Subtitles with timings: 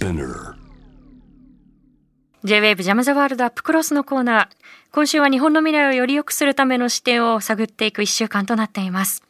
[0.00, 0.54] Spinner
[2.42, 4.48] J-WAVE ジャムザワールドアップクロスのコーナー。
[4.92, 9.22] 今週は日本の未来をより良くするための視点を探っていく一週間となっています。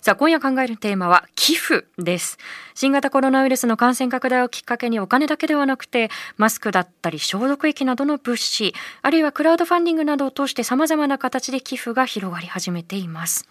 [0.00, 2.38] さあ、今夜考えるテーマは寄付です。
[2.74, 13.48] 新型コロナウイルスの感染拡大をきっかけにお金だけではなくて、マスクだったり消毒液などの物資、あるいはクラウドファンディングなどを通して様々な形で寄付が広がり始めています。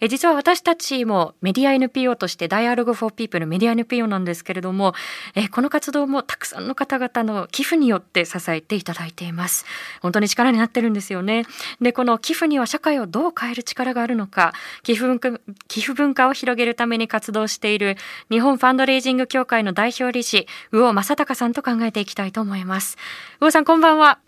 [0.00, 4.94] え実は私たちもメディア NPO として Dialogue for People メディア NPO なんですけれども
[5.34, 9.64] えこの活動もたくさんの方々の寄付によって支えていただいています。
[10.00, 11.46] 本当に力になってるんですよね。
[11.80, 14.52] でこの寄付には社会をどう変える力があるのか
[14.82, 15.32] 寄付文化
[15.68, 17.96] 寄付文化を広げるために活動している
[18.30, 22.96] 日本ファンドレイジング協会の代表理事魚正隆さんと考えていきたいと思います。
[23.40, 24.18] 魚さんこんばんは。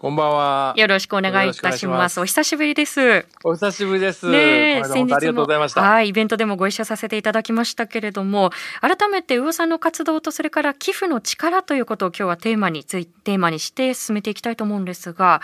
[0.00, 0.72] こんばんは。
[0.78, 2.22] よろしくお願いいたします。
[2.22, 3.26] お久しぶりです。
[3.44, 4.30] お久しぶりです。
[4.30, 5.82] ね先日ありがとうございました。
[5.82, 8.50] はい、イベントでもご一緒させていただきましたけれども、
[8.80, 15.42] 改めて魚さんの活動とそれから寄付の力ということを今日はテーマについテーマにして進めていきたいと思うんですが、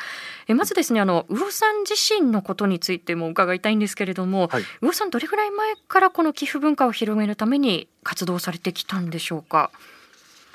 [0.48, 9.70] えまずですね、あの魚さん自身のことについても伺いたいんですけれども、はい魚さんどれぐらい前からこの寄付文化を広めるために活動されてきたんでしょうか？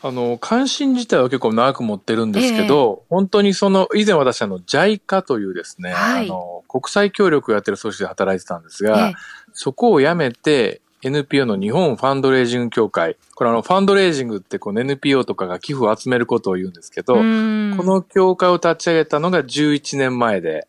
[0.03, 6.25] あの、関心自体は結構長く持ってるんですけど、本当にその、以前私あの、JICA というですね、はい。
[6.25, 9.13] あの、国際協力をやってる組織で働いてたんですが、ええ。
[9.53, 13.17] そこを辞めて、NPO の日本ファンドレイジング協会。
[13.35, 20.67] これあの、ファンドレイジングってこの NPO とかが寄付を集めることを言うんですけど、この協会を立ち上げたのが11年前で、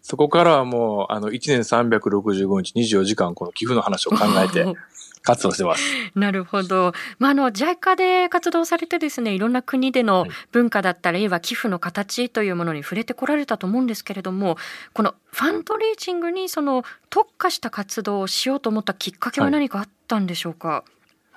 [0.00, 4.64] そこからはもう、あの、1年365日24時間この寄付の話を考えて
[5.24, 5.82] 活動してます。
[6.14, 6.92] なるほど。
[7.18, 14.56] まあ、あの、JICA で活動されてですね、いろんな国でのはい文化だったり、は寄付の形というものに触れてこられたと思うんですけれども、
[14.92, 20.84] このファンドレイジングにその特化した活動をしようと思ったきっかけははい何かあったんでしょうか？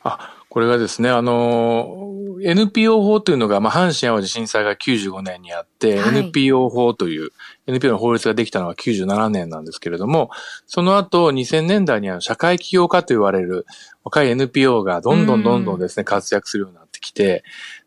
[0.08, 2.08] あ、これがですね、あの、
[2.42, 6.18] NPO 法というのが、まあ、阪神淡路震災が95年にあって、はい。
[6.18, 7.32] NPO 法という、
[7.68, 10.30] NPO の法律ができたのは97年なんですけれども、
[10.66, 13.66] その後2000年代にあの社会起業家と言われる
[14.04, 17.44] 若い NPO がどんどんどんどんですね、活躍するようになってきて、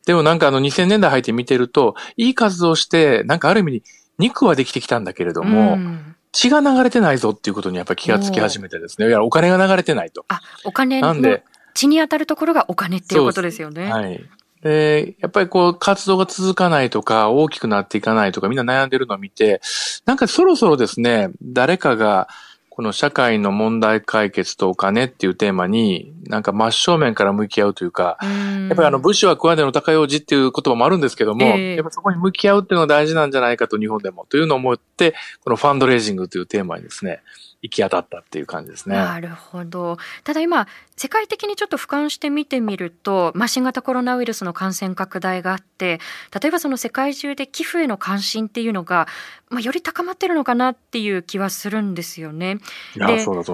[0.07, 3.83] でもなんかあの2000年代入って見てると、いい活動して、なんかある意味
[4.19, 6.17] 肉はできてきたんだけれども、ん。
[6.33, 10.25] 血が流れてないぞっていうことにやっぱり気がつき始めてですね、いや、お金が流れてないと。
[10.29, 11.43] あ、お金のなんで
[11.81, 13.91] 血に当たるところがお金っていうことですよね。
[13.91, 14.21] はい。
[14.63, 19.61] で、やっぱりこう活動が続かないとか大きくなっていかないとかみんな悩んでるのを見て、
[20.05, 22.29] なんかそろそろですね、誰かが
[22.69, 37.23] この社会の問題解決とお金っていうテーマになんか真正面から向き合うというか、ややっぱりあの武士は桑での高用事っていう言葉もあるんですけども、ええやっぱそこに向き合うっていうのが大事なんじゃないかと日本でもというのを思って、このファンドレイジングというテーマにですね、
[37.63, 38.97] 行き当たったっていう感じですね。
[38.97, 39.99] なるほど。
[40.25, 40.67] ただ今、
[40.97, 46.01] 世界的にちょっと俯瞰して見てみると、まあ、新型コロナウイルスの感染拡大があって、
[46.41, 49.09] 例えばその世界中で寄付への関心っていうのが、
[49.51, 52.61] まあ、より高まってるのかなっていう気はするんですよね。
[52.97, 53.05] で。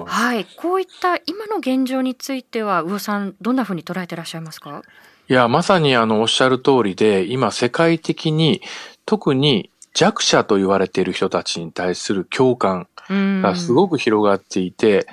[0.05, 0.45] はい。
[0.55, 4.83] こういった今の現状については、魚さん、どんなふうに捉えてらっしゃいますか？
[5.29, 8.61] いや、まさにあの、おっしゃる通りで、今世界的に
[9.05, 13.73] 特に弱者と言われている人たちに対する共感がすく。
[13.73, 15.07] ごく広がっていて、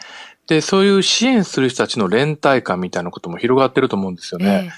[0.46, 4.72] で、そういう支援する人たちの連帯感みたいなことも広がってると思うんですよね。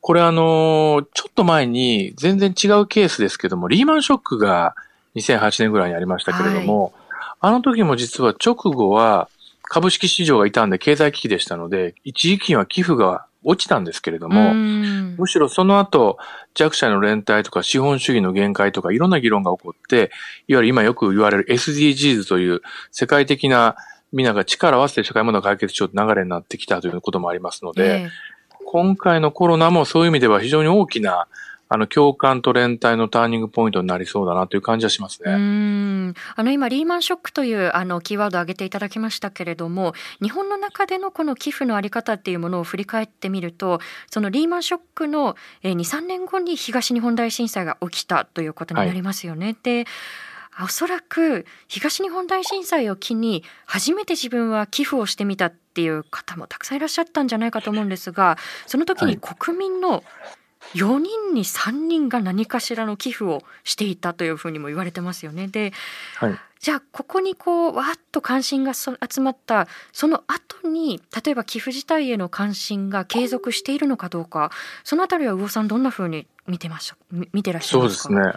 [0.00, 4.74] これあの、ちょっと前に全然違うケースですけども、リーマンショックが
[5.14, 6.92] 2008年ぐらいにありましたけれども、
[7.40, 9.28] あの時も実は直後は
[9.62, 15.16] 株式市場が傷んで経済危機でしたので、一時期には寄付が落ちたんですけれどえも、うん。
[15.18, 16.18] むしろその後、
[16.54, 19.96] 弱者の連帯とか資本主義の限界とかいろんな議論が起こって、
[20.48, 22.60] いわゆる今よく言われる SDGs という
[22.90, 23.76] 世界的な
[24.12, 28.08] みんなが力を合わせて社会問題を解決しようと流れになってきたということもありますので、え。
[28.66, 31.26] 今回のコロナもそういう意味では非常に大きな
[31.72, 35.38] あの共感と連帯のターニングポイントになりそうだなという感じはしますえうね。
[36.10, 43.80] んあの今リーマンショックというあのキーワードを挙げていただきましたけれども日本の中でのこの寄付のあり方っていうものを振り返ってみると
[44.10, 49.56] そのリーマンショックの23年後に東日本大震災が起きたということになりますよね。
[49.62, 49.86] で
[50.62, 58.36] おそらく東日本大震災を機に初めて自分は寄付をしてみたっていう方もたくさんいらっしゃったんじゃないかと思うんですが
[58.66, 60.04] その時に国民の
[60.74, 65.48] 4人に3人が何かしらの寄付をしていたというふうにも言われてますよね。
[65.48, 65.72] で
[66.16, 66.38] はい。
[66.60, 74.52] じゃあここにこうわーっと関心がそ集まったその後に例えば寄付自体への関心が継続しているのかどうか
[74.84, 76.92] そのあたりは魚さんどんなふうに見てまし
[77.32, 77.88] 見てらっしゃいまか？
[77.88, 78.32] そうですすね。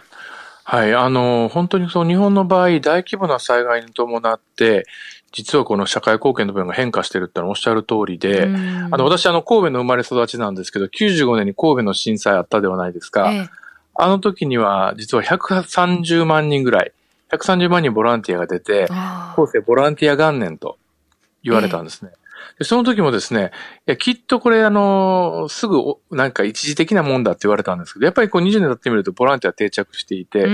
[0.68, 0.96] はい。
[0.96, 4.88] あの、本当にその日本の場合、大規模な災害に伴って、
[5.32, 8.48] 実はこの社会貢献の部分が変化してるってのはおっしゃる通りで、
[8.92, 13.32] あの、私あの、神戸の生まれ育ちなんですけど、95年に神戸の震災あったではないですか。
[13.32, 13.50] ええ、
[13.96, 16.94] あの時には、実は130万人ぐらい、
[17.32, 18.88] 130万人ボランティアが出て、
[19.36, 20.78] 後世ボランティア元年と
[21.44, 22.12] 言われたんですね。
[22.14, 22.26] え
[22.60, 23.52] でその時もですね、
[23.88, 25.78] いや、きっとこれあの、すぐ
[26.12, 30.48] なんか一時的なもんだって言われたんですけど、やっぱりこう20年経ってみるとボランティア定着していて、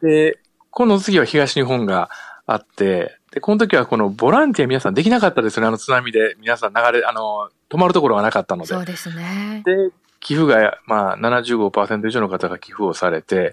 [0.00, 0.38] で、
[0.70, 2.08] 今度次は東日本が
[2.48, 8.68] あって、で、この時はこのボランティア皆さんできなかったですよね、あの津波で皆さん流れ、あの、止まるところがなかったので。
[8.68, 9.62] そうですね。
[9.66, 9.90] で、
[10.20, 13.52] 寄付が、まあ、75%以上の方が寄付をされて、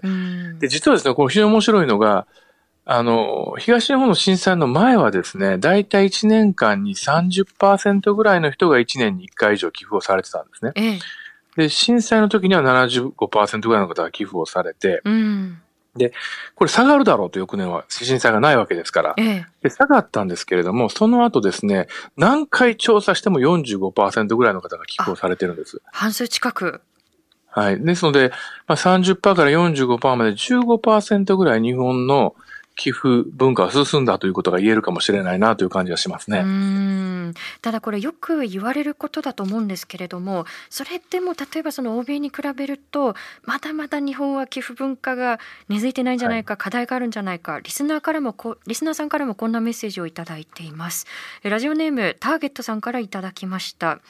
[0.58, 2.26] で、実はですね、この非常に面白いのが、
[2.86, 10.72] あの、東日本の震災の前はですね、だいたい1年間に30%ぐらいの人が1年に1回以上寄付をされてたんですね。
[10.74, 10.98] ええ、
[11.64, 15.60] で、震災の時には75%ぐらいの方が寄付をされて、うん、
[15.96, 16.12] で、
[16.54, 25.80] これ下がるだろうと翌年は震災がないわけですから、ええ、で下がったんですけれども、その後ですね、何回調査しても45%ぐらいの方が寄付をされてるんです。
[25.86, 26.80] 半数近く。
[27.48, 27.82] はい。
[27.82, 28.32] ですので、
[28.66, 32.34] まあ、30%から45%まで15%ぐらい日本の
[32.76, 36.40] 寄付文化が進んだということが言えるかもしれないなという感じがしますね。
[36.40, 43.14] うんただこれよく言われることだと思うんですけれどもそれでも例えばその欧米に比べると
[43.44, 51.06] まだまだ日本は寄付文化が根付いてないんじゃないか、はい、課題があるんじゃないかリスナーからもこリスナーさんからもこんなメッセージをいただいています。
[51.42, 54.00] ラジオネームターゲットさんからいただきました。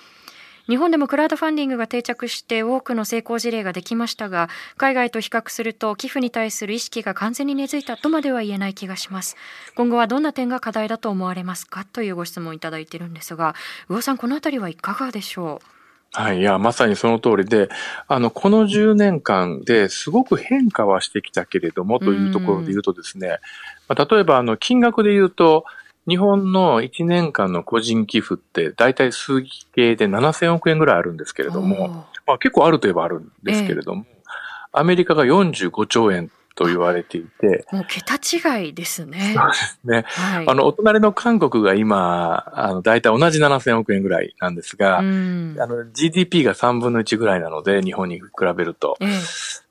[0.69, 9.37] 日本でもクラウドファンディングが定着して多くの成功事例ができましたが海外と比較すると寄付に対する意識が完全に根付いたとまでは言えない気がします。
[9.77, 11.85] 今後はどんな点が課題だと思われますか？
[11.85, 13.55] というご質問をいただいているんですが
[13.89, 15.67] 魚さんこのあたりはいかがでしょう？
[16.13, 16.39] はい。
[16.39, 17.69] いや、まさにその通りで、
[18.09, 23.39] あの、この10年間ですごく変化はしてきたけれども、というところで言うとですね、
[23.87, 25.67] まあ、例えば、あの、金額で言うと、
[26.09, 34.23] 日本の1年間の個人寄付って大体数義系で7000億円ぐらいあるんですけれども、まあ、結構あるといえばあるんですけれども、ええ、
[34.73, 37.67] アメリカが45兆円と言われていて。
[37.71, 39.35] もう桁違いですね。
[39.37, 40.05] そうですね。
[40.07, 48.27] はい、あの、お隣の韓国が今、あの、大体同じ7000億円ぐらいなんですが、あの、GDP が3分の1ぐらいなので、日本に比
[48.57, 48.97] べると。
[49.01, 49.07] え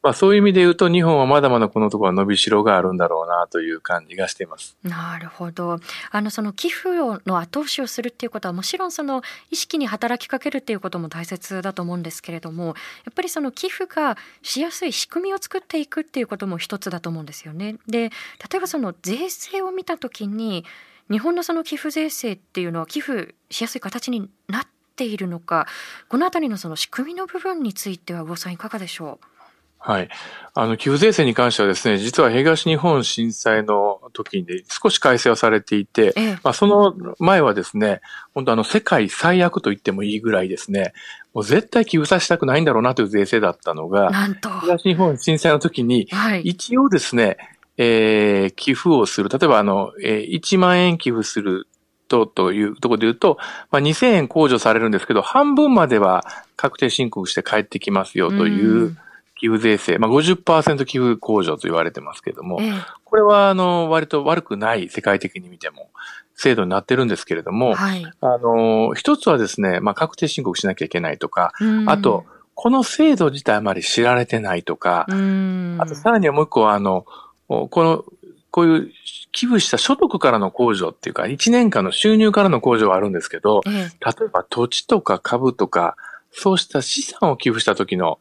[0.05, 4.77] まあ、そういう意味で言うと、日本はまだまだこのところは伸びしろがあるんだろうなという感じがしています。
[4.83, 5.79] なるほど。
[6.11, 6.89] あの、その寄付
[7.25, 12.71] の後押しをするっていうことは、もちろんその意識に働きかけるっていうことも大切だと思うんですけれども、や
[13.09, 17.77] っぱりその寄付がしやすい仕組みを作っていくっていうことも一つだと思うんですよね。
[17.87, 18.11] で、
[18.51, 20.65] 例えばその税制を見たときに、
[21.09, 25.65] 日本のその寄付税制っていうのは寄付しやすい形になっているのか、
[26.09, 29.27] このあたりのその仕組みの部分については、魚さんいかがでしょう？
[29.85, 30.09] はい。
[30.55, 38.01] あの、寄付税制に関してはですね、実は東日本震災の時に少し改正はされていて、ええ、まあ、その前はですね、
[38.33, 40.93] 本当あの、世界最悪と言ってもいいぐらいですね、
[41.35, 44.09] もう絶対寄付させたくないんだろうなという税制だったのが、
[44.61, 46.09] 東日本震災の時に、
[46.41, 47.37] 一応ですね、はい、
[47.77, 51.67] えー、寄付をする、例えばあの、えー、1万円寄付する
[52.07, 53.37] と、というところで言うと、
[53.69, 56.23] まあ、2000円控除されるんですけど、半分までは
[56.55, 58.97] 確定申告して帰ってきますよという、
[59.35, 62.73] 寄付税制、まあ50%寄付控除と言われてますけれども、ええ、
[63.03, 65.89] これはあの割と悪くない世界的に見ても
[66.35, 71.53] 制度になってるんですけれども、はい、あの、一つはですね、まあ確定申告しなきゃいけないとか、
[71.87, 77.05] あと、この制度自体あまり知られてないとか、あとさらにはもう一個はあの、
[77.47, 78.05] この、
[78.51, 78.91] こういう
[79.33, 85.97] 寄付した所得からの控除っていうか、1年間の収入からの控除はあるんですけど、ええ、例えば土地とか株とか、
[86.31, 88.19] そうした資産を寄付した時の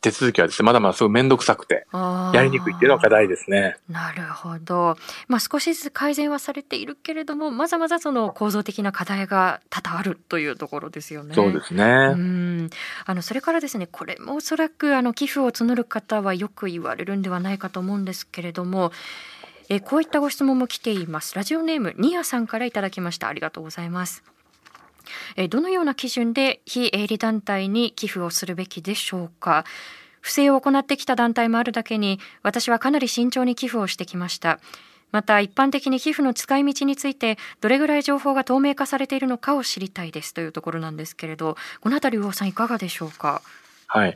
[0.00, 3.76] 手続きはですね、まだまだすごいめんどくさくて、やりにくいっていうのが課題ですね。
[3.88, 4.96] なるほど。
[5.28, 11.34] まあ少しずつ改善はされているけれども、まだまだその構造的な課題が多々あるというところですよね。
[11.34, 11.84] そうですね。
[11.84, 12.70] うん。
[13.04, 18.92] あの、それからですね、これもおそらくあの寄付を募る方はよく言われるんではないかと思うんですけれども、
[19.68, 21.36] えこういったご質問も来ています。
[21.36, 23.28] ラジオネーム、ニアさんからいただきました。
[23.28, 24.24] ありがとうございます。
[25.36, 29.64] えどのような基準で非営利団体に寄付をするべきでしょうか？
[30.20, 34.60] 不正を行ってきた団体もあるだけに私はかなり慎重に寄付をしてきました。
[35.12, 40.34] また一般的に寄付の使い道についてどれぐらい情報が透明化されているのかを知りたいです。
[40.34, 43.42] というところなんですけれどこのあたり魚さんいかがでしょうか？
[43.92, 44.14] はい。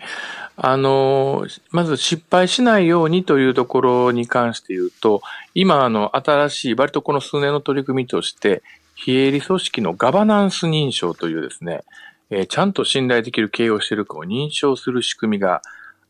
[0.57, 5.21] あの、まず失敗しないようにというところに関して言うと、
[5.53, 8.63] 今、あの、新しい、割とこの数年の取り組みとして、
[8.95, 11.83] 非営利組織のガバナンス認証というですね、
[12.31, 15.63] えー、ちゃんと信頼できる経営をしているかを認証する仕組みが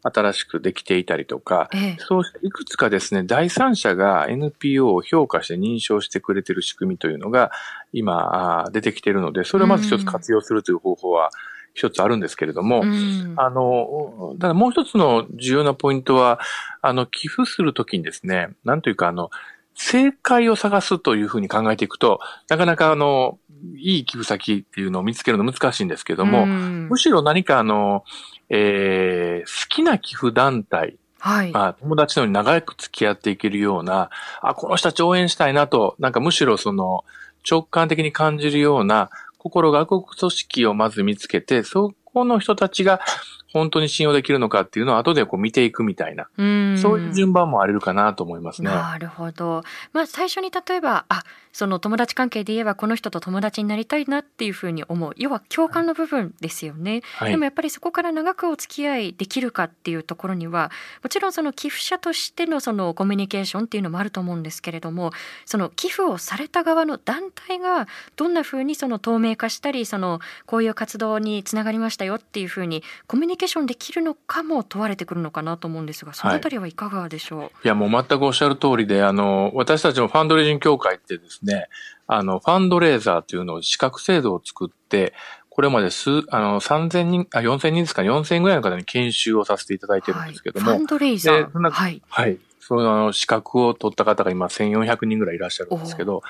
[0.02, 1.96] 新しくできていたりとか、ええ。
[1.98, 7.50] そうしたいくつかですね、第三者が NPO を評価して認証してくれてる仕組みというのが
[7.92, 11.30] 今出てきているので、それをまず一つ活用するという方法は
[11.72, 13.34] 一つあるんですけれども、うん。
[13.36, 16.38] あの、ただもう一つの重要なポイントは、
[16.82, 19.30] あの、寄付するときにですね、なんというか、あの、
[19.74, 23.38] 正解を探すというふうに考えていくと、なかなかあの、
[23.76, 28.04] いい寄付先っていうのを見つけるの難しいんですけども、うんむしろ何かあの、
[28.50, 31.52] えー好きな寄付団体、はい。
[31.52, 34.10] まあ、友達のように長く付き合っていけるような、
[34.42, 37.04] あ、この人たち応援したいなと、なんかむしろその、
[37.48, 43.00] 直感的に感じるような、心が動く組織をまず見つけて、そこの人たちが
[43.54, 48.70] 本当に信用できるのかっていうのを後でこう見ていくみたいな、うんそういう順番もあれるかなと思いますね。
[48.70, 49.62] なるほど。
[49.92, 57.02] まあ最初に例えばあその友達関係で言えばこの人と友達になりたいなっていうふうに思う要は共感の部分ですよね。
[57.14, 65.12] はいでもやっぱりそこから長くお付き合いできるかっていうところにはもちろんその寄付者としてのそのコミュニケーションっていうのもあると思うんですけれども
[65.46, 81.68] その寄付をされた側の団体がどんなふうにその透明化したりそのこういう活動につながりましたよっていうふうにコミュニケーションできるのかも問われてくるのかなと思うんですがそのあたりはいかがでしょう、いや、もう全くおっしゃる通りで、あの、私たちもファンドレイジング協会ってですね、
[82.06, 85.14] あの、ファンドレーザーというのを資格制度を作って、
[85.48, 91.70] これまで数、あの、3000人、あ、4000人ですか、4000人ぐらいの方に研修をさせていただいてるんですけども、はい、ファンドレイザー。
[91.70, 92.02] はい。
[92.08, 92.38] はい。
[92.60, 96.22] その資格を取った方が今1400人ぐらいいらっしゃるんですけど、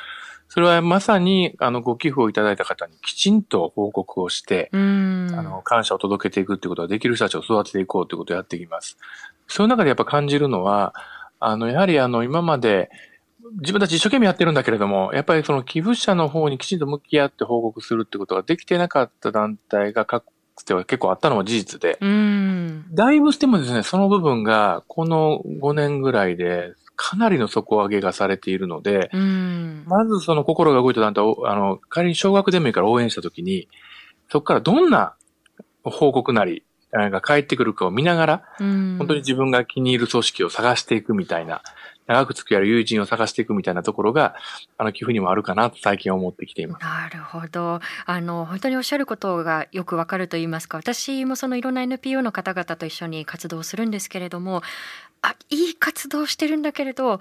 [0.55, 8.97] それはまさに、あの、ご寄付をいただいた方にきちんと報告をして、あの、感謝を届けていくっていうことができる人たちを育てていこうということをやっていきます。
[9.49, 10.95] そういう中でやっぱ感じるのは、
[11.41, 12.89] あの、やはりあの、今まで、
[13.63, 20.23] 自分たち一生懸命やってるんだけれども、やっぱりその寄付者の方にきちんと向き合って報告するってことができてなかった団体がか
[20.55, 21.99] つては結構あったのは事実で、
[22.93, 29.85] だいぶしてもですね、その部分がこの5年ぐらいでかなりの底上げがされているので、うーん。
[29.87, 33.69] まずその心が動いた団体を、あの、仮に少額でもいいから応援したときに、
[34.31, 35.15] そこからどんな
[35.83, 36.65] 報告なり、
[36.97, 41.63] あが返ってくるかを見ながら、本本当に自分が気に入る組織を探していくみたいな、
[42.07, 44.37] 長く付き合う友人を探していくみたいなところが、
[44.77, 46.83] あの、寄付にもあるかなと最近は思ってきています。
[46.85, 47.81] なるほど。
[48.07, 54.63] あの本当におっしゃることがよくわかると言いますか私もそのいろんな NPO の方々と一緒に活動するんですけれども
[55.25, 57.19] あいい活動してるんだけれど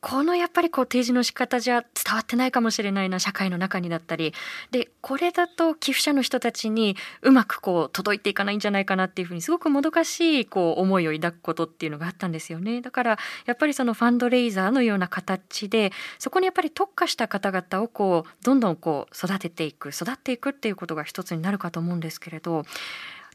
[0.00, 4.32] このやっぱりこう提示の仕方じゃ伝わってないかもしれないな社会の中にだったり。
[4.70, 12.80] でこれだと寄付者の人たちにうまくこう届いていかないんじゃないかなっていうふうにすごくもどかしいこう思いを抱くことっていうのがあったんですよね。
[12.80, 15.90] だからやっぱりそのファンドレイザーのような形で
[16.20, 22.64] そこにやっぱり特化した方々をこうどんどんこう育てていく育っていくっていうことが一つになるかと思うんですけれど。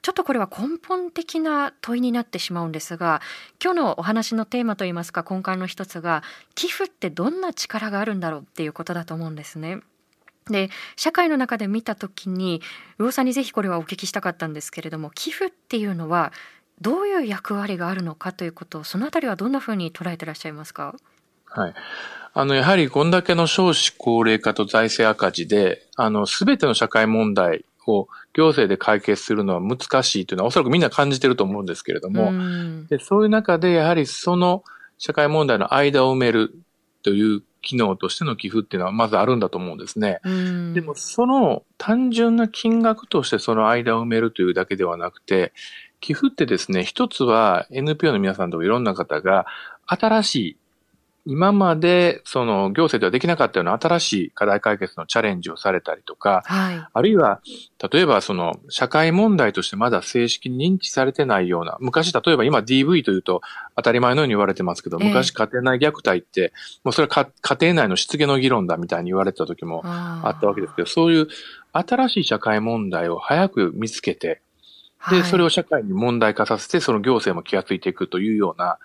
[0.04, 3.22] ちょっとこれは根本的な問いになってしまうんですが
[3.64, 9.80] 今日のお話のテーマといいますか根幹の一つが寄付ってどんな力があるんだろうっていうことだと思うんですね。
[10.52, 12.62] で社会の中で見た時に
[12.98, 16.34] 魚さんにぜひこれはお聞きしたかったんですけれども寄付っていうのは
[16.82, 20.96] どういう役割があるのかということをそのあたりはどんなふうに捉えてらっしゃいますか？
[21.46, 21.74] はい。
[22.34, 34.64] あの、やはりこんだけの少子高齢化と財政赤字で、あの、すべての社会問題を行政で解決するのは難しいというのはおそらくみんな感じてると思うんですけれども、うんでそういう中でやはりその
[34.98, 36.56] 社会問題の間を埋める
[37.04, 40.20] という機能としての寄付っていうのはまずあるんだと思うんですね。
[40.24, 45.54] うんでもその単純な金額としてその間を埋めるというだけではなくて、
[46.02, 49.46] 寄付ってですね、一つは NPO の皆さんとかいろんな方が
[49.86, 50.58] 新しい
[51.26, 56.88] 今までその行政ではできなかったような新しい課題解決のチャレンジをされたりとか、はい。
[56.92, 57.40] あるいは、
[57.92, 63.42] 例えばその社会問題としてまだ正式に認知されてないような、昔例えば今 DV というと
[63.76, 65.08] 当たり前のように言われてますけど、ええ。
[65.08, 66.52] 昔家庭内虐待って、
[66.84, 71.28] もうそれはか家庭内の失言の議論だみたいに言われてた時もああったわけですけど、そういう
[71.72, 74.42] 新しい社会問題を早く見つけて、
[75.10, 78.78] で、それをを社会に問題化させて、その行政も気がついていくというような、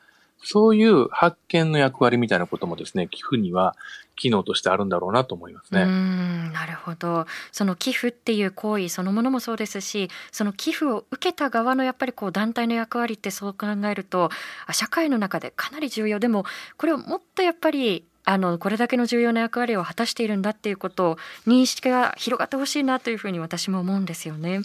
[0.42, 3.74] そういう発見の役割みたいなこともですね、寄付には
[4.18, 5.78] 機能としてあるんだろうなと思いますう。
[5.86, 14.30] んなるほどその寄付っていう行為そのものもそうですしその寄付を受けた側のやっぱりこう団体の役割ってそう考えると
[14.72, 16.44] 社会の中でかなり重要でも
[16.76, 24.60] これをもっとやっぱりあのこれだけの重要な役割を果たしているんだっていうことを認識が広がってほしいなというふうに私も思うんですよね。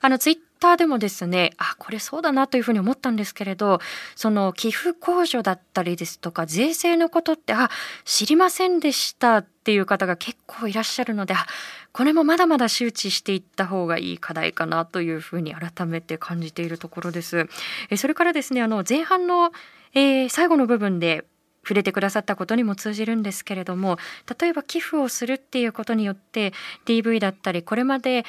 [0.00, 3.80] あのツイッターでもですねあこれそうだなというふうに思ったんですけれど
[4.14, 7.70] その寄付控除だったりですとか税制のことってあ
[8.04, 11.44] 知りませんでしたっていう方が結構いらっしゃるのであ
[11.90, 17.48] これもまだまだ周知していった方がいい課題かなというふうに改めて感じているところです。
[17.90, 19.50] えそれからですねあの前半の、
[19.94, 21.24] えー、最後の部分で
[21.68, 23.98] 触れてくださったことにも通じるんですけれども
[24.40, 26.54] 例えば寄付をするっていうことによって
[26.86, 28.24] DV だったりこれまで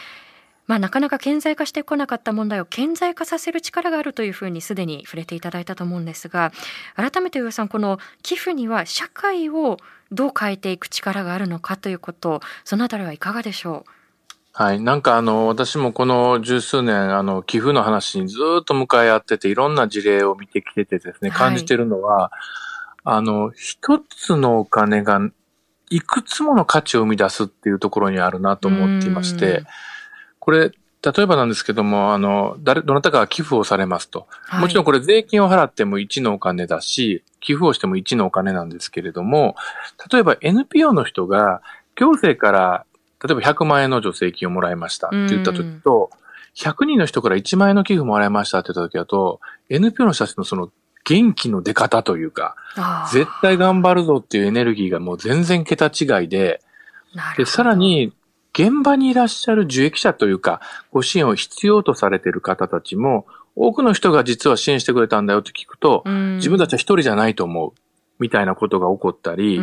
[0.67, 6.51] まあ、なかなか顕在化してこなかった問題を顕在化させる力があるというふうにすでに触れていただいたと思うんですが
[6.95, 9.77] 改めて上さんこの寄付には社会を
[10.11, 13.91] どう変えていく力があるのかということそのあたりはいかがでしょう？
[14.51, 14.79] はい。
[14.79, 22.68] なんかあの、私もこの十数年、あの、寄付の話にずっと向かい合ってて、いろんな事例を見てきててですね、感じてるのは、はい
[23.13, 25.19] あの、一つのお金が
[25.89, 29.63] いくつもの価値を生み出すっていうところにあるなと思っていまして、
[30.39, 34.27] これ、例えばなんですけども、あの、誰、どなたかが寄付をされますと。
[34.59, 39.55] もちろんこれ税金を払っても1のお金だし、寄付をしても1のお金なんですけれども、
[40.11, 41.61] 例えば NPO の人が
[41.95, 42.85] 行政から
[43.23, 46.09] 例えば100万円の助成金をもらいましたって言った時と、
[46.55, 50.71] 100人の人から1万円の寄付もらいましたって言った時だと、NPO の人たちのその
[51.09, 52.55] 元気の出方というか、
[53.11, 56.61] 絶対頑張るぞっていうエネルギーがもう全然桁違いで、
[57.35, 58.13] で、さらに、
[58.53, 60.61] 現場にいらっしゃる受益者というか、
[60.91, 63.25] ご支援を必要とされている方たちも、
[63.55, 67.71] 多くの人が実は支援してくれたんだよって聞くと、自分たちは一人じゃないと思う、
[68.19, 69.59] みたいなことが起こったり、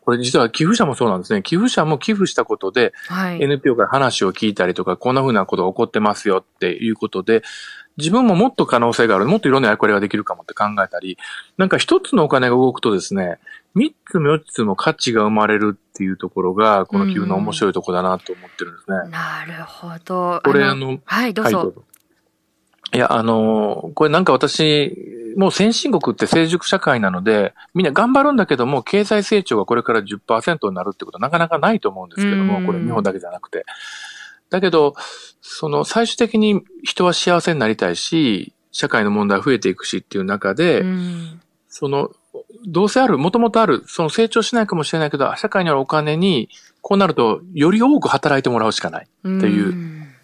[0.00, 1.42] これ実は寄付者もそうなんですね。
[1.42, 2.92] 寄付者も寄付したことで、
[3.40, 7.42] NPO から話を聞いたりとか、こんな風なことが起こってますよっていうことで、
[7.96, 11.16] 自分ももっと可能性がある、もっといろんな役割ができるかもって考えたり、
[11.56, 13.38] なんか一つのお金が動くとですね、
[13.74, 19.10] 三つも四つも価値が生まれるっていうところが、この寄付の面白いところだなと思ってるんですね。
[19.10, 20.40] なるほど。
[20.44, 21.58] これあの、はい、どうぞ。
[21.58, 21.74] はい、う
[22.96, 33.64] いや、あの、これなんか私、もう先進国って成熟社会なので、みんな頑張るんだけども、経済成長がこれから10%になるってことはなかなかないと思うんですけども、これ日本だけじゃなくて。
[34.50, 34.94] だけど、
[35.40, 42.10] その最終的に人は幸せになりたいし、社会の問題増えていくしっていう中で、うん、その、
[42.66, 46.48] どうせある、もともとある、その成長しないかもしれないけど、社会にあるお金に、
[46.80, 49.74] こうなると、より多く働いてもらうしかないっていう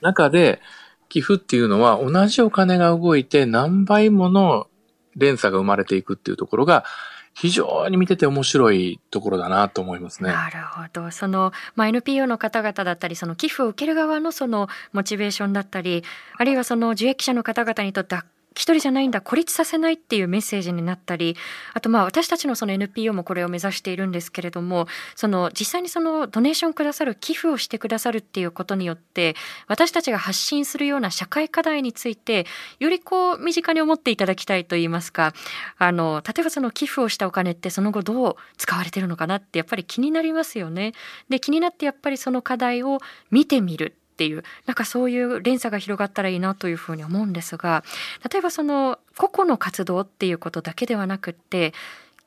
[0.00, 0.60] 中で、
[1.08, 4.68] 寄付っていうのは同じお金が動いて何倍もの
[5.16, 6.84] 連鎖が生まれていくっていうところが、
[7.34, 10.30] 非常に見てて面白いところだなと思いますね。
[10.30, 11.10] なるほど。
[11.10, 16.04] その、まあ、NPO の方々だったり、その寄付を受ける側のそのモチベーションだったり、
[16.36, 18.18] あるいはその受益者の方々にとって
[18.56, 21.36] 一人じゃないんだ孤立させないっていうメッセージになったり
[21.72, 29.36] あとまあ私たちのその NPO もこれを目指しているんですけれどもその実際にそのドネーションくださる寄付をしてくださるっていうことによって
[29.68, 32.46] 私たちが発信するような社会課題について
[32.80, 35.32] よりこう身近に思っていただきたいといいますか
[35.78, 40.92] あの例えばその寄付をしたお金ってその後どう使われてるのかなってやっぱり気になりますよね。
[41.28, 42.98] で気になってやっぱりその課題を
[43.30, 47.82] 見てみるっていうなんかそういう連鎖が広がったらいいなというふうに思うんですが
[48.30, 51.72] 例えばその個々の活動っていうことだけではなくって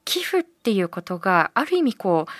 [0.04, 2.32] 寄付っていうことがある意味こう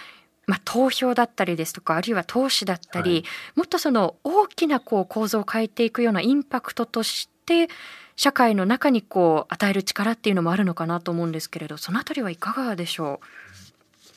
[0.46, 3.24] まあ、投票だったりですとかあるいは投資だったり、はい、
[3.56, 7.70] もっとその大きなこう構造を変えていくようなインパクトとして
[8.18, 13.26] 社会の中にこう与える力っていうのもあるのかなと思うんですけれどそのあたりはいかがでしょう？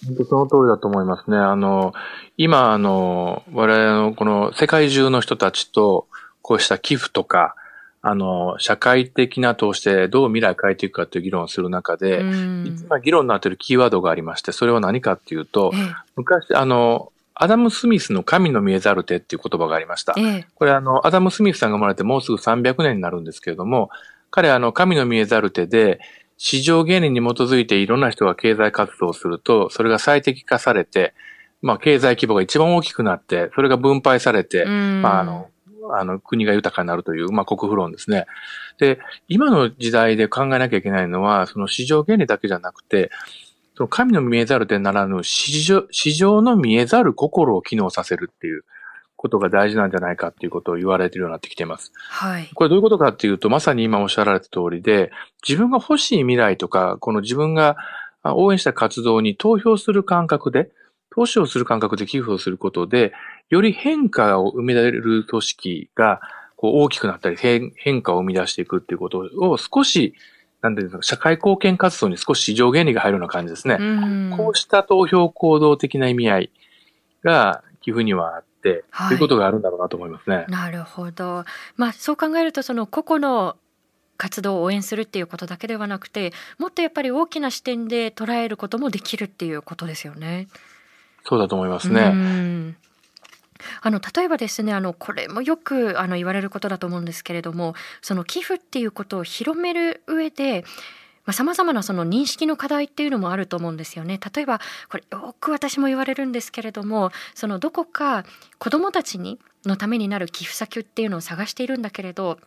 [0.07, 1.37] 本当その通りだと思いますね。
[1.37, 1.95] あの、
[2.37, 6.07] 今、あの、我々のこの世界中の人たちと、
[6.42, 7.57] こうした寄付とか、
[8.03, 15.73] あの、社会的な通してどう未来変えていくかという議論をする中で、今議論になっているキーワードがありまして、それは何かっていうと、
[16.14, 20.14] 昔、あの、アダム・スミスの神の見えざる手っていう言葉がありました。
[20.55, 23.90] これあの、アダム・スミスさんが生まれてもうすぐ300年になるんですけれども、
[24.31, 26.01] 彼はあの、神の見えざる手で、
[26.38, 31.14] 市場原理に基づいていろんな人が経済活動をすると、それが最適化されて、
[31.62, 35.51] まあ、経済規模が一番大きくなって、それが分配されて、まあ、あの、
[35.92, 38.27] あの、国が豊かになるという、まあ、国富論ですね。
[38.79, 43.11] で、今の時代で考えなきゃいけないのは、その市場原理だけじゃなくて、
[43.77, 48.64] その神の見えざるでならぬ市場、市場の見えざる心を機能させるっていう、
[49.16, 51.92] ことが大事なんじゃないかっていうことを言われているようになってきています。
[52.09, 52.50] はい。
[52.55, 55.11] これどういうことかっていうと、まさに今おっしゃられた通りで、
[55.46, 57.76] 自分が欲しい未来とか、この自分が
[58.24, 60.70] 応援した活動に投票する感覚で、
[61.11, 63.12] 投資をする感覚で寄付をすることで、
[63.48, 66.20] より変化を生み出る組織が
[66.57, 70.14] こう大きくなったり変化を生み出していくっていうことを少し
[70.62, 73.76] なんていうの、社会貢献活動に少し市場原理が入るような感じですね。
[73.79, 76.50] うんこうした投票行動的な意味合い
[77.22, 78.42] が寄付には
[78.74, 80.46] て、はいということがあるんだろうなと思いますね。
[80.48, 81.44] なるほど。
[81.76, 83.57] まあそう考えるとその個々の
[84.16, 90.48] 活動を応援するっていうことだけではなくてもっとやっぱり大きな視点で捉えることもできるっていうことですよね。
[91.24, 92.09] そうだと思いますうね。
[92.09, 92.76] ん
[93.83, 100.64] あの例えばですねあのこれもよくあの言われることだと思うんですけれどもその寄付っていうことを広める上で
[101.32, 104.18] さまざ、まなその認識の課題っていうのもあると思うんですよね。
[104.34, 104.60] 例えば
[104.90, 108.24] これよく私も言われるんですけれどもそのどこか
[108.58, 112.38] 子どもたちにのためになる寄付先っていうのを探しているんだけれど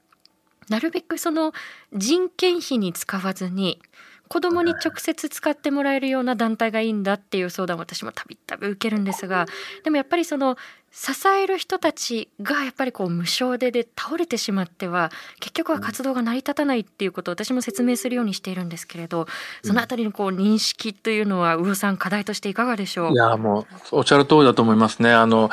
[0.69, 1.53] なるべくその
[1.93, 3.81] 人件費に使わずに
[4.29, 9.47] 子供に直接使ってもらえるような団体がいいんだっていう相談を私もたびたび受けるんですが
[9.83, 10.55] でもやっぱりその
[10.91, 19.27] 支える人たちがやっぱりこう無償でで倒れてしまっては結局は活動が成り立たないっていうことを私も説明するようにしているんですけれど
[19.63, 23.11] そのあたりのこう認識というのは魚さん課題としていかがでしょう？
[23.11, 25.11] いや、もう、おっしゃる通りだと思いますね。
[25.11, 25.49] あの、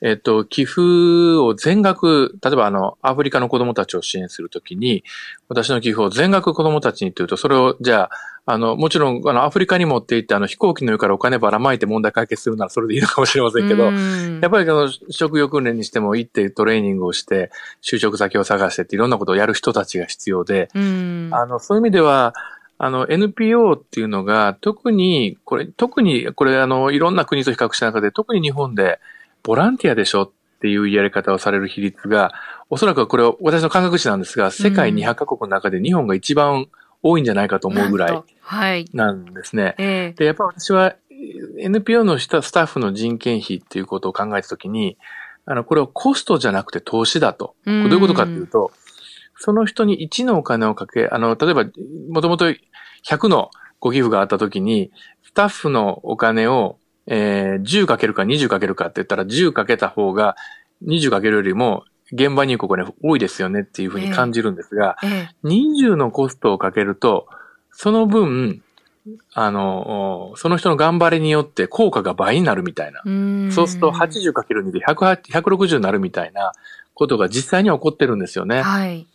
[0.00, 5.04] えっと、寄付を全額、例えばあの、アフリカの子供たちを支援するときに、
[5.48, 8.10] 私の寄付を全額子供たちにっていうと、それを、じゃあ、
[8.50, 14.40] あの、もちろん、あの、アフリカに持って行って、あの、飛行機の上からお金ばらまいて問題解決するならそれでいいのかもしれませんけど、うん。
[14.40, 17.50] やっぱりあの、職業訓練にしても行ってトレーニングをして、
[17.82, 21.28] 就職先を探してっていろんなことをやる人たちが必要で、うん。
[21.30, 22.32] あの、そういう意味では、
[22.78, 28.98] あの、NPO っていうのが、特に、これ、特に、これ、あの、いろんな国と比較した中で、特に日本で、
[29.42, 30.30] ボランティアでしょっ
[30.62, 32.32] ていうやり方をされる比率が、
[32.70, 36.68] おそらくこれは私の感覚値なんですが、世界200カ国の中で日本が一番
[37.02, 39.74] 多いんじゃないかと思うぐらいなんとはいなんですね。
[39.78, 40.96] ええで、やっぱ私は
[41.58, 44.96] NPO のスタスタッフの人件費っていうことを考えたときに、
[45.44, 47.54] あの、これをコストじゃなくて投資だと。
[47.64, 48.70] どういうことかっていうと、
[49.36, 51.64] その人に1のお金をかけ、あの、例えば、
[52.10, 52.46] もともと
[53.04, 54.90] 100のご寄付があったときに、
[55.24, 60.36] スタッフのお金を、えー、10かけるか20かけるかって言ったら、10かけた方が
[60.86, 67.28] 20かけるよりも、現場に行くお金多いですよねっていうふうに感じるんですが、ええ20のコストをかけると、
[67.72, 68.62] その分、
[69.34, 73.02] あの、その人の頑張りによって効果が倍になるみたいな。
[73.04, 76.52] うんそうすると 80×2 で108 160になるみたいな
[76.94, 78.62] ことが実際には起こってるんですよね。
[78.62, 79.06] はい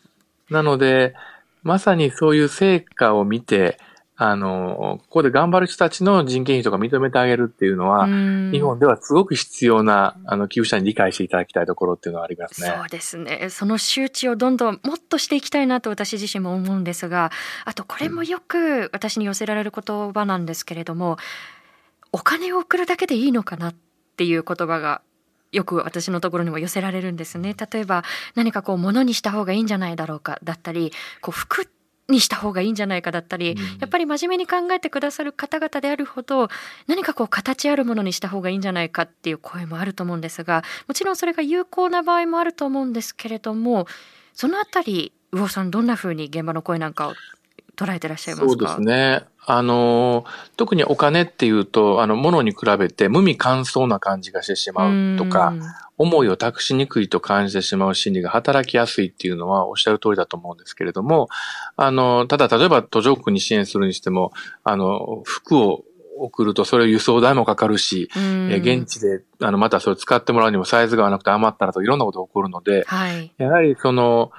[0.49, 1.15] なので、
[1.63, 3.79] まさにそういう成果を見て、
[4.15, 8.51] あの、ここで頑張る人たちの人件費とか認めてあげるっていうのは、うん。
[8.51, 12.73] 日本ではすごく必要な、あの、寄付者に理解していただきたいところっていうのはありますね。
[12.77, 13.47] そうですね。
[13.49, 17.31] その周知をどんどんもっとしていきたいなと私自身も思うんですが
[17.65, 21.17] あとこれもよく私に寄せられる言葉なんですけれども
[22.11, 23.75] お金を送るだけでいいのかなっ
[24.17, 25.01] ていう言葉が
[25.51, 27.55] よく私のところにも寄せられるんですね。
[27.71, 28.03] 例えば
[28.35, 31.69] 何かこう物にした方がいいんじゃないだろうかだったりこう服
[32.09, 33.79] にした方がいいんじゃないかだったり、うん。
[33.79, 36.49] やっぱり真面目に考えてくださる方々であるほど
[36.87, 43.87] 何かこう形あるものにした方がいいんじゃないかっていう声もあると思うんですがもちろんそれが有効な場合もあると思うんですけれども
[44.33, 47.13] そのあたり魚さんどんな風に現場の声なんかを
[47.75, 48.49] 捉えてらっしゃいますか？
[48.49, 49.23] そうですね。
[49.45, 55.53] あの、特にお金っていうと、あの、物に比べて無味乾燥な感じがしてしまうとか、
[56.03, 61.29] 思いを託しにくいと感じてしまう心理が働きやすいっていうのはおっしゃる通りだと思うんですけれども、
[61.77, 65.85] あの、ただ例えば途上国に支援するにしても、あの、服を
[66.17, 68.51] 送るとそれ輸送代もかかるし、うん。
[68.51, 74.31] え現地で、あの、またそれ使ってもらうにもサイズが合わなくて余ったらといろんなことが起こるので、はい、やはりその、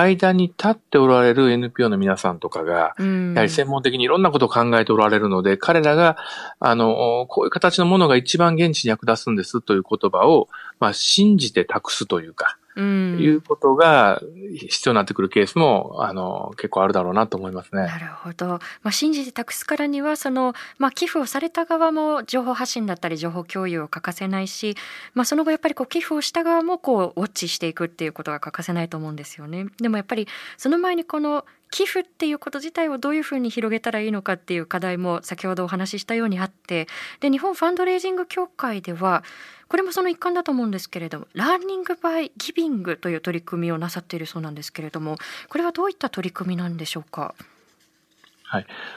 [0.00, 3.34] 間に立っておられる NPO の皆さんとかが、うん。
[3.34, 6.16] やはり専門的にいろんなことを考えておられるので、彼らが、
[6.60, 10.48] あの、こういう形のものが一番現地に役立つんですという言葉を、
[10.80, 14.20] まあ、信じて託すというか、うんいうことが
[14.56, 17.82] 必要になってくるケースも、あの、結構あるだろうなと思いますね。
[17.82, 24.76] なるほど、まあ、信じて託すからにはその、まあ、寄付をされた側も情報発信だったり情報共有を欠かせないし、
[25.14, 29.66] まあ、その後やっぱりこう寄付をした側もこうウォッチしていくっていうことが欠かせないと思うんですよね。
[29.80, 36.86] でもやっぱりその前にこの寄付っていうこと自体をどういうふうに広げたらいいのかっていう課題も先ほどお話ししたようにあって
[37.20, 39.24] で日本ファンドレイジング協会では
[39.72, 45.16] これもその一環だと思うんですけれども Learning by Giving という取り組みをなさっているそうなんですけれども
[45.48, 47.34] これはどういった取り組みなんでしょうか？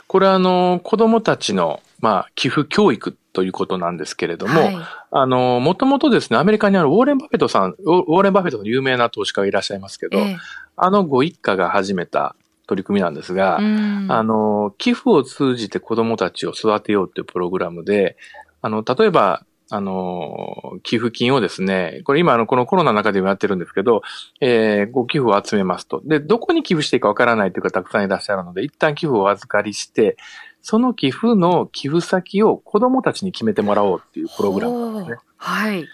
[0.08, 4.78] これは、あの、子供たちの、まあ、寄付教育ということなんですけれども、はい。
[5.12, 10.38] あの、もともとですね、アメリカにあるウォーレン・バフェットさん、ウォーレン・バフェットの有名な投資家がいらっしゃいますけど、ええ。
[10.76, 12.36] あのご一家が始めた
[12.68, 14.08] 取り組みなんですが、うん。
[14.10, 18.18] あの、寄付を通じて子供たちを育てようっていうプログラムで、
[18.62, 24.04] あの、例えば、あの、寄付金をですね、これ今あの、このコロナの中でもやってるんですけど、
[24.40, 26.02] えー、ご寄付を集めますと。
[26.06, 30.18] で、どこに寄付していいかわからないという方たくさんいらっしゃるので、一旦寄付をお預かりして、
[30.62, 35.18] その寄付の寄付先を子供たちに決めてもらおうっていうプログラムなんですね。
[35.38, 35.86] はい。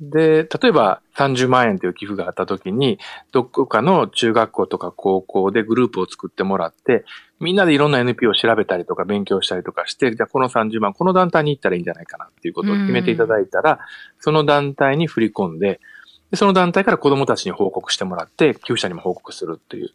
[0.00, 2.98] で、例えば30万円という寄付があった時に、
[3.32, 7.04] どこかの中学校とか高校でグループを作ってもらって、
[7.40, 13.80] みんなでいろんな NPO を調べたりとか勉強したりとかして、じゃあこの30万、この団体に行ったらいいんじゃないかなっていうことを決めていただいたら、
[14.20, 15.80] その団体に振り込んで、
[16.30, 19.90] でその団体から子供たちに報告してもらって、寄付者にも報告するっていう。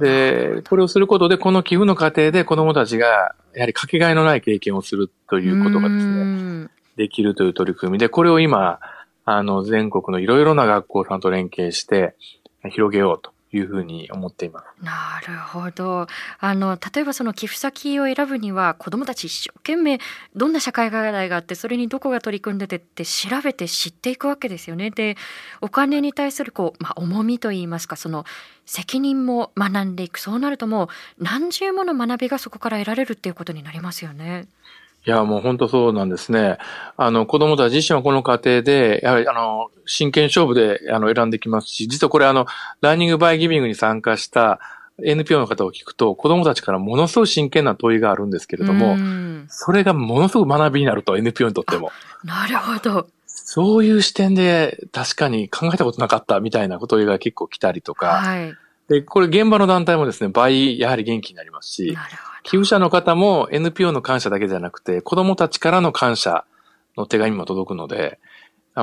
[0.00, 8.80] で、これをすることで、この寄付の過程で子供たちが、やはりかけがえのない経験をするということがですね、できるという取り組みで、これを今、
[9.24, 12.14] あの、全国のいろいろな学校さんと連携して、
[12.70, 14.84] 広げようというふうに思っています。
[14.84, 16.06] なるほど。
[16.38, 20.00] あの例えばその寄付先を選ぶには子どもたち一生懸命
[20.36, 24.90] どんな社会課題があってそれにどこが取り組んでてって調べて知っていくわけですよね。
[24.90, 25.16] で
[25.60, 28.24] お金に対するこう、まあ、重みといいますかその
[28.66, 30.84] 責任も学んでいくそうなるとも
[31.18, 34.46] う何重もの学びがそこから得られるっていうことになりますよね。
[35.06, 36.58] いや、もう本当そうなんですね。
[36.96, 42.46] あの、子供たち自身はこの過程で、やはり、あの、真剣勝負で、あの、選んできますし、実はこれ、あの、
[42.80, 44.60] ラーニングバイギビングに参加した
[45.02, 48.96] NPO の方を聞くと、子供たちからものすごい真剣な問いがあるんですけれども、
[49.48, 51.92] それがものすごく学びになると、NPO にとっても。
[52.24, 53.08] なるほど。
[53.26, 58.54] そういう視点で確かに考えたことなかったみたいなことが結構来たりとか、はい、
[58.88, 61.96] で、これ現場の団体もですね、倍やはり元気になりますし、
[62.48, 66.46] 寄付者の方も NPO の感謝だけじゃなくて、子供たちからの感謝
[66.96, 68.18] の手紙も届くので、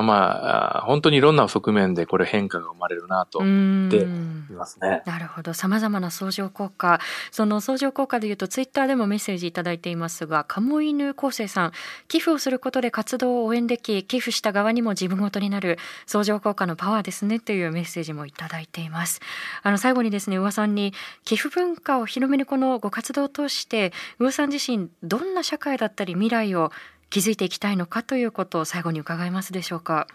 [0.02, 4.06] まあ、本当にいろんな側面でこれ変化が生まれるなと思ってい
[4.54, 5.02] ますね。
[5.06, 5.54] なるほど。
[5.54, 7.00] 様々な相乗効果。
[7.30, 11.72] その相乗効果でいうと、ツイッターでもメッセージいただいていますが、鴨犬昴生さん、
[12.08, 19.20] 寄付をすることで活動を応援でき、寄付した側にも自分ごとになる相乗効果のパワーですねというメッセージもいただいています。
[19.62, 20.92] あの、最後にですね、宇和さんに、
[21.24, 26.72] 寄付文化を広めるこのご活動を通して、宇和さん自身、どんな社会だったり未来を
[27.10, 30.06] 気づいていきたいのかということを最後に伺えますでしょうか。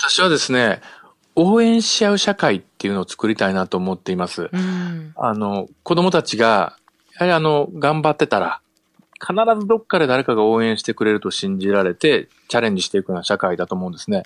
[0.00, 0.80] 私はですね、
[1.34, 4.50] 応援し合う社会っていうのを作りたいなと思っています。
[4.52, 6.76] うん、あの、子供たちが、
[7.14, 8.60] やはりあの、頑張ってたら、
[9.20, 14.22] 必ずどっかで誰かが応援してくれると信じられて、チャレンジしていくような社会だと思うんですね。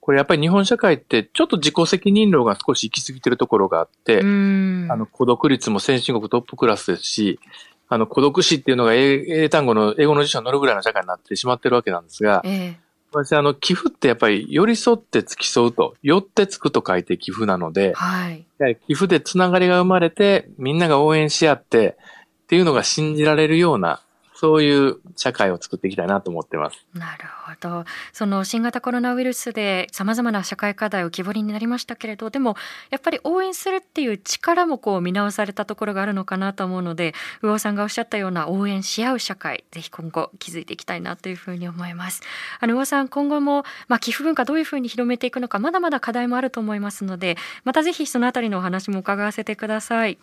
[0.00, 7.38] これやっぱり日本社会ってちょっと自己責任論が少し行き過ぎてるところがあって、あの孤独率も先進国トップクラスですし、
[7.88, 12.78] あの、孤独死っていうのが英単語の、英語の辞書に載るぐらいの社会になってしまってるわけなんですが、ええ、
[13.10, 18.44] 私、あの、寄付ってやっぱり寄り添って付き添うと、寄ってつくと書いて寄付なので、はい、
[18.86, 21.96] 寄付でつながりが生まれて、みんなが応援し合って、
[22.44, 24.00] っていうのが信じられるような、
[24.40, 26.86] そういう社会を作っていきたいなと思ってます。
[26.94, 27.84] なるほど。
[28.12, 32.54] その新型コロナウイルスで様々な社会課題を浮き彫りになりましたけれど、でも
[32.90, 42.22] やっぱり応援するっていう力もこう見直されたところがあるのかなと思うので、魚尾さんがおっしゃったような応援し合う社会、ぜひ今後築いていきたいなというふうに思います。
[42.60, 50.16] あの魚尾さん、今後もまあ寄付文化どういうふうに広めていくのか、まだまだ課題もあると思いますので、またぜひそのあたりのお話も伺わせてください。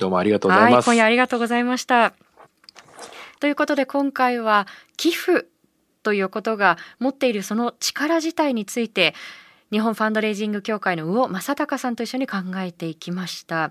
[0.00, 0.86] どうもありがとうございます。
[0.86, 2.14] 今夜ありがとうございました。
[3.44, 5.44] ということで今回は寄付
[6.02, 9.14] ということが持っているその力自体について
[9.70, 13.70] 日本ファンドレイジング協会の魚正隆さんと一緒に考えていきました。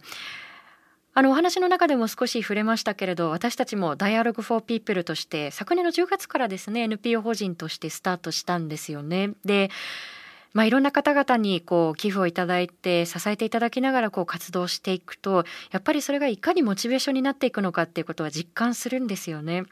[1.15, 9.31] あのお話の中でも少し触れましたけれど私たちも Dialogue for People として昨年の10月からですね NPO 法人としてスタートしたんですよね。
[9.43, 9.71] で
[10.53, 19.63] まあ、いろんな方々にこう寄付をいただいて支えていただきながらこう活動していくとやっぱりそれがいかにモチベーションになっていくのかっていうことは実感するんですよね。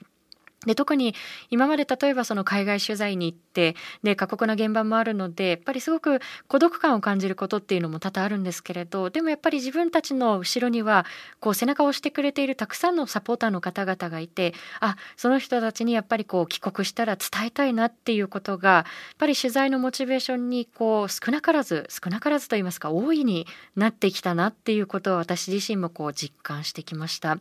[0.67, 1.15] で特に
[1.49, 11.07] 今まで例えばその海外取材に行ってで過酷な現場もあるのでやっぱりすごく孤独感を感じることっていうのも多々あるんですけれどでもやっぱり自分たちの後ろには
[11.39, 18.83] こう背中を押してくれているたくさんのサポーターの方々がいてあその人たちにやっぱりこう帰国したら伝えたいなっていうことがやっ
[19.17, 27.39] ぱり取材のモチベーションにこう少なからず少なからずと言いますか大いになってきたなっていうことを私自身もこう実感してきました。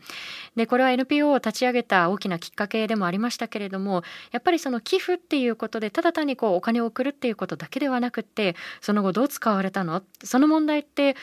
[0.56, 10.02] でこれは NPO を立ち上げた大きなきっかけでもありましたけれどもやっぱりその寄付っていうことでただ単にこうお金を送るっていうことだけではなくってその後どう使われたの？
[10.22, 11.16] その問題って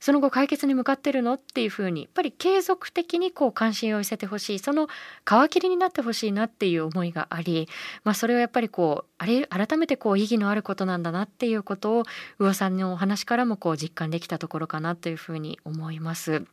[0.00, 7.68] その後解決に向かってるのっていうふうにやっぱり継続的にこう関心を寄せてほしいその皮切りになってほしいなっていう思いがあり、
[8.04, 12.04] まあ、それはやっぱりこうあれ改めてこう意義のあることなんだなっていうことを
[12.38, 16.44] 魚さんのお話からもこう実感できたところかなというふうに思います。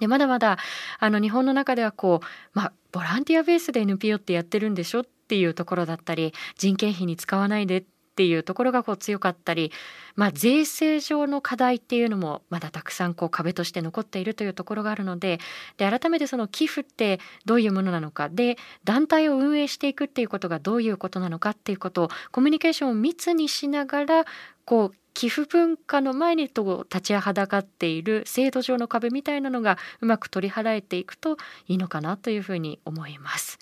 [0.00, 0.58] でまだまだ
[0.98, 9.72] あの日本の中ではこう、まあ、ボランティアベースで NPO ってやってるんでしょっていうところだったり人件費に使わないでっていうところがこう強かったり、
[10.16, 15.40] まあ、税制上の課題っていうのもまだたくさんこう壁として残っているというところがあるので
[15.78, 24.24] で改めてその寄付ってどういうものなのかで団体を運営していくっていうことがどういうことなのかっていうことをコミュニケーションを密にしながら
[24.66, 33.58] こう寄付文化の前にと立ちはだかっている制度上の壁みたいなのがうまく取り払えていくといいのかなというふうに思います。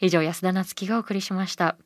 [0.00, 1.76] 以上安田なつきがお送りしました。